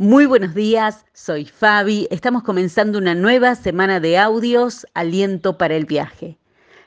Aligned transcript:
Muy 0.00 0.26
buenos 0.26 0.54
días, 0.54 1.04
soy 1.12 1.44
Fabi. 1.44 2.06
Estamos 2.12 2.44
comenzando 2.44 2.98
una 2.98 3.16
nueva 3.16 3.56
semana 3.56 3.98
de 3.98 4.16
audios, 4.16 4.86
aliento 4.94 5.58
para 5.58 5.74
el 5.74 5.86
viaje. 5.86 6.38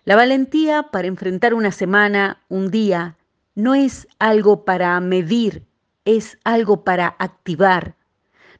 La 0.06 0.16
valentía 0.16 0.84
para 0.94 1.10
enfrentar 1.10 1.54
una 1.54 1.74
semana, 1.74 2.42
un 2.48 2.72
día, 2.72 3.18
no 3.54 3.76
es 3.76 4.08
algo 4.20 4.64
para 4.64 4.98
medir, 5.02 5.66
es 6.06 6.40
algo 6.46 6.86
para 6.86 7.18
activar. 7.20 7.98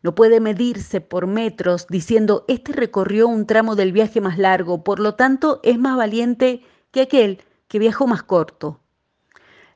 No 0.04 0.16
puede 0.16 0.42
medirse 0.42 1.00
por 1.00 1.28
metros 1.28 1.88
diciendo, 1.88 2.44
este 2.50 2.74
recorrió 2.74 3.30
un 3.30 3.48
tramo 3.48 3.78
del 3.78 3.94
viaje 3.94 4.20
más 4.20 4.38
largo, 4.38 4.84
por 4.84 5.00
lo 5.00 5.16
tanto 5.16 5.62
es 5.64 5.80
más 5.80 5.96
valiente 5.96 6.62
que 6.92 7.04
aquel 7.04 7.42
que 7.70 7.80
viajó 7.80 8.06
más 8.06 8.24
corto. 8.24 8.82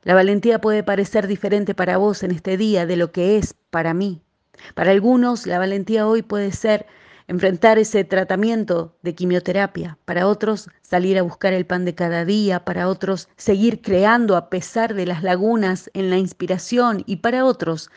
La 0.02 0.12
valentía 0.12 0.60
puede 0.60 0.82
parecer 0.82 1.28
diferente 1.28 1.74
para 1.74 1.96
vos 1.96 2.22
en 2.22 2.30
este 2.30 2.58
día 2.58 2.84
de 2.84 2.96
lo 2.96 3.10
que 3.10 3.38
es 3.38 3.54
para 3.70 3.94
mí. 3.94 4.25
Para 4.74 4.90
algunos, 4.90 5.46
la 5.46 5.58
valentía 5.58 6.06
hoy 6.06 6.22
puede 6.22 6.52
ser 6.52 6.86
enfrentar 7.28 7.78
ese 7.78 8.04
tratamiento 8.04 8.96
de 9.02 9.14
quimioterapia, 9.14 9.98
para 10.04 10.28
otros 10.28 10.68
salir 10.82 11.18
a 11.18 11.22
buscar 11.22 11.52
el 11.52 11.66
pan 11.66 11.84
de 11.84 11.94
cada 11.94 12.24
día, 12.24 12.64
para 12.64 12.88
otros 12.88 13.28
seguir 13.36 13.82
creando 13.82 14.36
a 14.36 14.48
pesar 14.48 14.94
de 14.94 15.06
las 15.06 15.22
lagunas 15.22 15.90
en 15.92 16.10
la 16.10 16.18
inspiración 16.18 17.02
y 17.06 17.16
para 17.16 17.44
otros 17.44 17.90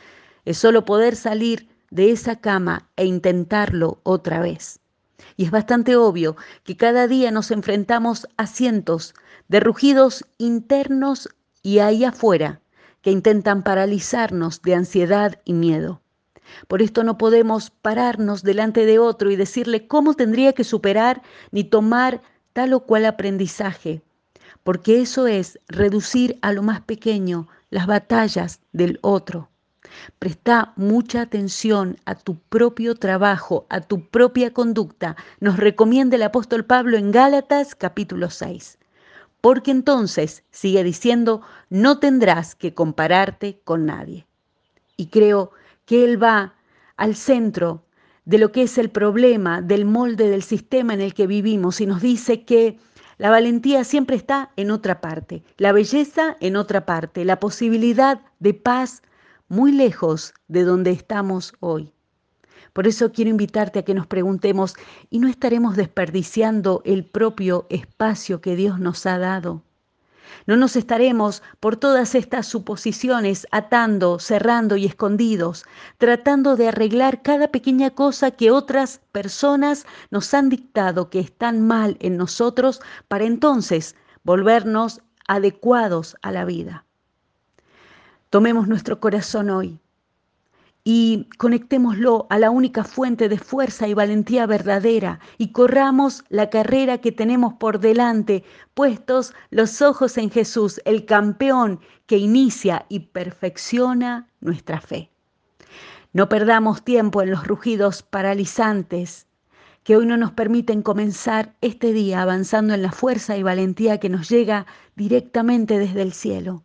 es 0.46 0.58
solo 0.58 0.86
poder 0.86 1.16
salir 1.16 1.70
de 1.92 2.12
esa 2.12 2.38
cama 2.38 2.90
e 2.96 3.06
intentarlo 3.06 4.00
otra 4.04 4.40
vez. 4.42 4.80
Y 5.36 5.46
es 5.46 5.52
bastante 5.52 5.96
obvio 5.96 6.36
que 6.64 6.78
cada 6.78 7.08
día 7.08 7.32
nos 7.32 7.52
enfrentamos 7.52 8.28
a 8.38 8.48
cientos 8.48 9.14
de 9.48 9.60
rugidos 9.60 10.26
internos 10.38 11.30
y 11.62 11.80
ahí 11.80 12.04
afuera 12.04 12.62
que 13.02 13.12
intentan 13.12 13.64
paralizarnos 13.64 14.62
de 14.62 14.76
ansiedad 14.76 15.40
y 15.46 15.54
miedo. 15.54 16.02
Por 16.68 16.82
esto 16.82 17.04
no 17.04 17.18
podemos 17.18 17.70
pararnos 17.70 18.44
delante 18.44 18.86
de 18.86 19.00
otro 19.00 19.32
y 19.32 19.36
decirle 19.36 19.88
cómo 19.88 20.14
tendría 20.14 20.54
que 20.54 20.64
superar 20.64 21.22
ni 21.52 21.64
tomar 21.64 22.22
tal 22.54 22.74
o 22.74 22.82
cual 22.82 23.06
aprendizaje, 23.06 24.02
porque 24.64 25.02
eso 25.02 25.28
es 25.28 25.60
reducir 25.68 26.38
a 26.42 26.52
lo 26.54 26.64
más 26.64 26.82
pequeño 26.82 27.48
las 27.70 27.88
batallas 27.88 28.60
del 28.72 29.00
otro. 29.02 29.50
Presta 30.20 30.74
mucha 30.76 31.22
atención 31.22 31.98
a 32.06 32.16
tu 32.16 32.38
propio 32.38 32.96
trabajo, 32.96 33.66
a 33.70 33.82
tu 33.82 34.08
propia 34.08 34.54
conducta, 34.54 35.16
nos 35.40 35.58
recomienda 35.58 36.16
el 36.16 36.24
apóstol 36.24 36.66
Pablo 36.66 36.98
en 36.98 37.12
Gálatas 37.12 37.76
capítulo 37.76 38.30
6. 38.30 38.78
Porque 39.42 39.72
entonces, 39.72 40.44
sigue 40.52 40.84
diciendo, 40.84 41.42
no 41.70 42.00
tendrás 42.00 42.56
que 42.56 42.74
compararte 42.74 43.60
con 43.64 43.86
nadie. 43.86 44.28
Y 44.98 45.08
creo 45.08 45.52
que 45.90 46.04
Él 46.04 46.22
va 46.22 46.54
al 46.98 47.16
centro 47.16 47.84
de 48.24 48.38
lo 48.38 48.52
que 48.52 48.62
es 48.62 48.78
el 48.78 48.92
problema, 48.92 49.64
del 49.64 49.86
molde 49.86 50.30
del 50.30 50.44
sistema 50.44 50.94
en 50.94 51.02
el 51.02 51.16
que 51.16 51.26
vivimos 51.26 51.82
y 51.82 51.88
nos 51.88 52.00
dice 52.00 52.46
que 52.46 52.78
la 53.18 53.32
valentía 53.32 53.84
siempre 53.84 54.16
está 54.16 54.52
en 54.56 54.70
otra 54.70 55.02
parte, 55.02 55.42
la 55.58 55.72
belleza 55.72 56.38
en 56.42 56.58
otra 56.58 56.86
parte, 56.86 57.26
la 57.26 57.40
posibilidad 57.40 58.22
de 58.38 58.54
paz 58.54 59.02
muy 59.48 59.72
lejos 59.72 60.36
de 60.48 60.64
donde 60.64 60.92
estamos 60.92 61.54
hoy. 61.60 61.92
Por 62.74 62.86
eso 62.86 63.12
quiero 63.12 63.32
invitarte 63.32 63.80
a 63.80 63.84
que 63.84 63.96
nos 63.96 64.06
preguntemos, 64.06 64.76
¿y 65.10 65.18
no 65.18 65.28
estaremos 65.28 65.76
desperdiciando 65.76 66.84
el 66.86 67.04
propio 67.04 67.66
espacio 67.72 68.42
que 68.42 68.56
Dios 68.56 68.80
nos 68.80 69.08
ha 69.08 69.18
dado? 69.18 69.64
No 70.46 70.56
nos 70.56 70.76
estaremos 70.76 71.44
por 71.60 71.76
todas 71.76 72.16
estas 72.16 72.48
suposiciones 72.48 73.48
atando, 73.52 74.20
cerrando 74.20 74.78
y 74.78 74.86
escondidos, 74.86 75.66
tratando 75.98 76.56
de 76.56 76.68
arreglar 76.70 77.22
cada 77.22 77.50
pequeña 77.50 77.92
cosa 77.92 78.32
que 78.32 78.52
otras 78.52 79.02
personas 79.12 79.86
nos 80.12 80.34
han 80.34 80.50
dictado 80.50 81.10
que 81.10 81.20
están 81.20 81.66
mal 81.66 81.98
en 82.00 82.18
nosotros 82.18 82.82
para 83.08 83.26
entonces 83.26 83.96
volvernos 84.24 85.02
adecuados 85.28 86.18
a 86.22 86.32
la 86.32 86.46
vida. 86.46 86.86
Tomemos 88.30 88.68
nuestro 88.68 89.00
corazón 89.00 89.50
hoy 89.50 89.80
y 90.92 91.28
conectémoslo 91.38 92.26
a 92.32 92.40
la 92.40 92.50
única 92.50 92.84
fuente 92.84 93.30
de 93.30 93.38
fuerza 93.38 93.88
y 93.88 93.94
valentía 93.94 94.48
verdadera 94.48 95.20
y 95.38 95.52
corramos 95.52 96.24
la 96.30 96.50
carrera 96.50 96.98
que 96.98 97.12
tenemos 97.12 97.54
por 97.54 97.80
delante, 97.80 98.44
puestos 98.74 99.36
los 99.52 99.84
ojos 99.84 100.18
en 100.18 100.32
Jesús, 100.32 100.82
el 100.86 101.06
campeón 101.06 101.80
que 102.08 102.18
inicia 102.18 102.88
y 102.90 103.02
perfecciona 103.02 104.30
nuestra 104.42 104.82
fe. 104.82 105.12
No 106.12 106.28
perdamos 106.28 106.84
tiempo 106.84 107.22
en 107.22 107.30
los 107.30 107.46
rugidos 107.46 108.02
paralizantes 108.02 109.28
que 109.84 109.96
hoy 109.96 110.08
no 110.08 110.18
nos 110.18 110.32
permiten 110.32 110.82
comenzar 110.82 111.54
este 111.62 111.94
día 111.94 112.24
avanzando 112.24 112.74
en 112.74 112.82
la 112.82 112.92
fuerza 112.92 113.38
y 113.38 113.44
valentía 113.44 114.00
que 114.00 114.10
nos 114.10 114.28
llega 114.28 114.66
directamente 114.96 115.78
desde 115.78 116.02
el 116.02 116.14
cielo. 116.14 116.64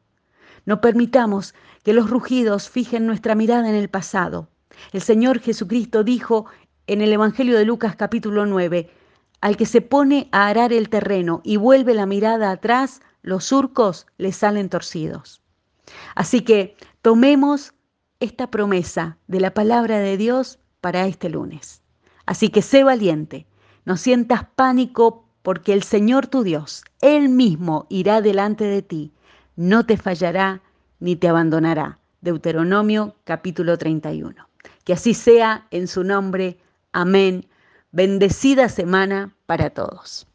No 0.66 0.80
permitamos 0.80 1.54
que 1.82 1.92
los 1.92 2.08
rugidos 2.08 2.70
fijen 2.70 3.06
nuestra 3.06 3.34
mirada 3.34 3.68
en 3.68 3.74
el 3.74 3.90
pasado. 3.90 4.48
El 4.92 5.02
Señor 5.02 5.40
Jesucristo 5.40 6.04
dijo 6.04 6.46
en 6.86 7.00
el 7.00 7.12
Evangelio 7.12 7.56
de 7.56 7.64
Lucas 7.64 7.96
capítulo 7.96 8.46
9, 8.46 8.90
al 9.40 9.56
que 9.56 9.66
se 9.66 9.82
pone 9.82 10.28
a 10.32 10.48
arar 10.48 10.72
el 10.72 10.88
terreno 10.88 11.42
y 11.44 11.56
vuelve 11.56 11.94
la 11.94 12.06
mirada 12.06 12.50
atrás, 12.50 13.02
los 13.22 13.44
surcos 13.44 14.06
le 14.16 14.32
salen 14.32 14.70
torcidos. 14.70 15.42
Así 16.14 16.40
que 16.40 16.76
tomemos 17.02 17.74
esta 18.20 18.50
promesa 18.50 19.18
de 19.26 19.40
la 19.40 19.52
palabra 19.52 19.98
de 19.98 20.16
Dios 20.16 20.58
para 20.80 21.06
este 21.06 21.28
lunes. 21.28 21.82
Así 22.24 22.48
que 22.48 22.62
sé 22.62 22.84
valiente, 22.84 23.46
no 23.84 23.98
sientas 23.98 24.46
pánico 24.56 25.26
porque 25.42 25.74
el 25.74 25.82
Señor 25.82 26.26
tu 26.26 26.42
Dios, 26.42 26.84
Él 27.02 27.28
mismo 27.28 27.86
irá 27.90 28.22
delante 28.22 28.64
de 28.64 28.80
ti 28.80 29.13
no 29.56 29.86
te 29.86 29.96
fallará 29.96 30.60
ni 31.00 31.16
te 31.16 31.28
abandonará. 31.28 31.98
Deuteronomio 32.20 33.16
capítulo 33.24 33.76
31. 33.76 34.48
Que 34.84 34.94
así 34.94 35.14
sea 35.14 35.66
en 35.70 35.88
su 35.88 36.04
nombre. 36.04 36.58
Amén. 36.92 37.46
Bendecida 37.92 38.68
semana 38.68 39.34
para 39.46 39.70
todos. 39.70 40.26